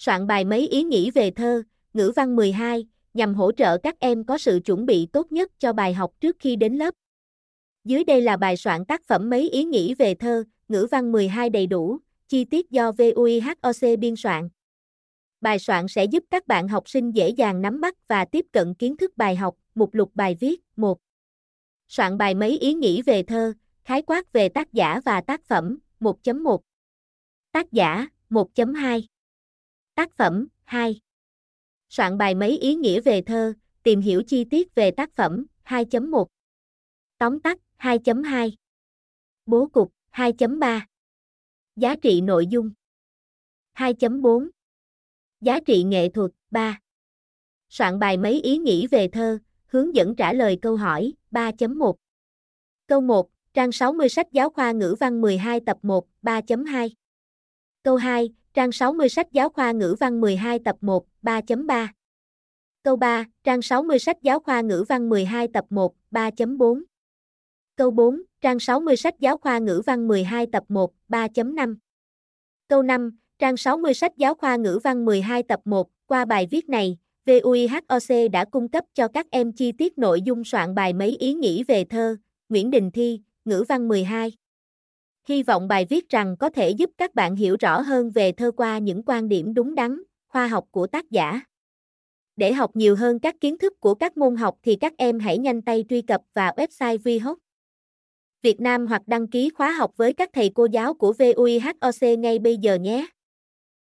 Soạn 0.00 0.26
bài 0.26 0.44
mấy 0.44 0.68
ý 0.68 0.82
nghĩ 0.82 1.10
về 1.10 1.30
thơ, 1.30 1.62
ngữ 1.94 2.12
văn 2.16 2.36
12, 2.36 2.86
nhằm 3.14 3.34
hỗ 3.34 3.52
trợ 3.52 3.78
các 3.78 4.00
em 4.00 4.24
có 4.24 4.38
sự 4.38 4.60
chuẩn 4.64 4.86
bị 4.86 5.06
tốt 5.12 5.32
nhất 5.32 5.50
cho 5.58 5.72
bài 5.72 5.94
học 5.94 6.12
trước 6.20 6.36
khi 6.38 6.56
đến 6.56 6.76
lớp. 6.76 6.94
Dưới 7.84 8.04
đây 8.04 8.20
là 8.20 8.36
bài 8.36 8.56
soạn 8.56 8.84
tác 8.84 9.04
phẩm 9.04 9.30
mấy 9.30 9.50
ý 9.50 9.64
nghĩ 9.64 9.94
về 9.94 10.14
thơ, 10.14 10.44
ngữ 10.68 10.86
văn 10.90 11.12
12 11.12 11.50
đầy 11.50 11.66
đủ, 11.66 11.98
chi 12.28 12.44
tiết 12.44 12.70
do 12.70 12.92
VUIHOC 12.92 13.98
biên 13.98 14.16
soạn. 14.16 14.48
Bài 15.40 15.58
soạn 15.58 15.88
sẽ 15.88 16.04
giúp 16.04 16.24
các 16.30 16.46
bạn 16.46 16.68
học 16.68 16.88
sinh 16.88 17.10
dễ 17.10 17.28
dàng 17.28 17.62
nắm 17.62 17.80
bắt 17.80 18.08
và 18.08 18.24
tiếp 18.24 18.46
cận 18.52 18.74
kiến 18.74 18.96
thức 18.96 19.16
bài 19.16 19.36
học, 19.36 19.56
mục 19.74 19.94
lục 19.94 20.10
bài 20.14 20.36
viết 20.40 20.60
1. 20.76 20.98
Soạn 21.88 22.18
bài 22.18 22.34
mấy 22.34 22.58
ý 22.58 22.74
nghĩ 22.74 23.02
về 23.02 23.22
thơ, 23.22 23.52
khái 23.84 24.02
quát 24.02 24.32
về 24.32 24.48
tác 24.48 24.72
giả 24.72 25.00
và 25.04 25.20
tác 25.20 25.44
phẩm 25.44 25.78
1.1. 26.00 26.58
Tác 27.52 27.72
giả 27.72 28.08
1.2. 28.30 29.09
Tác 29.94 30.16
phẩm 30.16 30.48
2. 30.64 31.00
Soạn 31.88 32.18
bài 32.18 32.34
mấy 32.34 32.58
ý 32.58 32.74
nghĩa 32.74 33.00
về 33.00 33.22
thơ, 33.22 33.54
tìm 33.82 34.00
hiểu 34.00 34.22
chi 34.26 34.44
tiết 34.44 34.74
về 34.74 34.90
tác 34.90 35.12
phẩm 35.12 35.46
2.1. 35.64 36.26
Tóm 37.18 37.40
tắt 37.40 37.58
2.2. 37.78 38.50
Bố 39.46 39.66
cục 39.66 39.92
2.3. 40.12 40.80
Giá 41.76 41.96
trị 41.96 42.20
nội 42.20 42.46
dung 42.46 42.70
2.4 43.74 44.48
Giá 45.40 45.60
trị 45.60 45.82
nghệ 45.82 46.08
thuật 46.08 46.30
3 46.50 46.80
Soạn 47.68 47.98
bài 47.98 48.16
mấy 48.16 48.40
ý 48.42 48.58
nghĩ 48.58 48.86
về 48.86 49.08
thơ, 49.08 49.38
hướng 49.66 49.94
dẫn 49.94 50.16
trả 50.16 50.32
lời 50.32 50.58
câu 50.62 50.76
hỏi 50.76 51.12
3.1 51.30 51.94
Câu 52.86 53.00
1, 53.00 53.30
trang 53.54 53.72
60 53.72 54.08
sách 54.08 54.32
giáo 54.32 54.50
khoa 54.50 54.72
ngữ 54.72 54.96
văn 55.00 55.20
12 55.20 55.60
tập 55.66 55.78
1, 55.82 56.06
3.2 56.22 56.88
Câu 57.82 57.96
2, 57.96 58.34
trang 58.54 58.72
60 58.72 59.08
sách 59.08 59.32
giáo 59.32 59.48
khoa 59.48 59.72
ngữ 59.72 59.96
văn 60.00 60.20
12 60.20 60.58
tập 60.64 60.76
1, 60.80 61.06
3.3 61.22 61.88
Câu 62.82 62.96
3, 62.96 63.24
trang 63.44 63.62
60 63.62 63.98
sách 63.98 64.22
giáo 64.22 64.40
khoa 64.40 64.60
ngữ 64.60 64.84
văn 64.88 65.08
12 65.08 65.48
tập 65.48 65.64
1, 65.70 65.94
3.4 66.10 66.82
Câu 67.76 67.90
4, 67.90 68.22
trang 68.40 68.58
60 68.58 68.96
sách 68.96 69.14
giáo 69.20 69.36
khoa 69.36 69.58
ngữ 69.58 69.82
văn 69.86 70.08
12 70.08 70.46
tập 70.52 70.64
1, 70.68 70.92
3.5 71.08 71.76
Câu 72.68 72.82
5, 72.82 73.18
trang 73.38 73.56
60 73.56 73.94
sách 73.94 74.16
giáo 74.16 74.34
khoa 74.34 74.56
ngữ 74.56 74.78
văn 74.84 75.04
12 75.04 75.42
tập 75.42 75.60
1, 75.64 75.88
qua 76.06 76.24
bài 76.24 76.48
viết 76.50 76.68
này, 76.68 76.96
VUIHOC 77.26 78.30
đã 78.32 78.44
cung 78.44 78.68
cấp 78.68 78.84
cho 78.94 79.08
các 79.08 79.26
em 79.30 79.52
chi 79.52 79.72
tiết 79.72 79.98
nội 79.98 80.22
dung 80.22 80.44
soạn 80.44 80.74
bài 80.74 80.92
mấy 80.92 81.16
ý 81.16 81.34
nghĩ 81.34 81.64
về 81.64 81.84
thơ, 81.84 82.16
Nguyễn 82.48 82.70
Đình 82.70 82.90
Thi, 82.90 83.20
ngữ 83.44 83.64
văn 83.68 83.88
12. 83.88 84.32
Hy 85.28 85.42
vọng 85.42 85.68
bài 85.68 85.86
viết 85.90 86.08
rằng 86.08 86.36
có 86.36 86.50
thể 86.50 86.70
giúp 86.70 86.90
các 86.98 87.14
bạn 87.14 87.36
hiểu 87.36 87.56
rõ 87.60 87.80
hơn 87.80 88.10
về 88.10 88.32
thơ 88.32 88.50
qua 88.56 88.78
những 88.78 89.02
quan 89.06 89.28
điểm 89.28 89.54
đúng 89.54 89.74
đắn, 89.74 90.02
khoa 90.28 90.46
học 90.46 90.64
của 90.70 90.86
tác 90.86 91.10
giả. 91.10 91.40
Để 92.36 92.52
học 92.52 92.70
nhiều 92.74 92.96
hơn 92.96 93.18
các 93.18 93.36
kiến 93.40 93.58
thức 93.58 93.80
của 93.80 93.94
các 93.94 94.16
môn 94.16 94.36
học 94.36 94.54
thì 94.62 94.76
các 94.76 94.92
em 94.96 95.18
hãy 95.18 95.38
nhanh 95.38 95.62
tay 95.62 95.84
truy 95.88 96.02
cập 96.02 96.20
vào 96.34 96.54
website 96.56 96.98
VHOC. 96.98 97.38
Việt 98.42 98.60
Nam 98.60 98.86
hoặc 98.86 99.02
đăng 99.06 99.28
ký 99.28 99.50
khóa 99.50 99.72
học 99.72 99.96
với 99.96 100.12
các 100.12 100.30
thầy 100.32 100.50
cô 100.54 100.66
giáo 100.72 100.94
của 100.94 101.12
VUIHOC 101.12 102.18
ngay 102.18 102.38
bây 102.38 102.56
giờ 102.56 102.74
nhé. 102.74 103.06